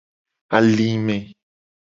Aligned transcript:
Alime. 0.57 1.17